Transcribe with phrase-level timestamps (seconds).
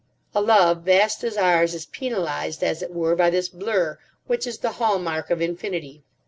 [0.33, 4.57] A love vast as ours is penalised, as it were, by this blur, which is
[4.57, 6.01] the hall mark of infinity.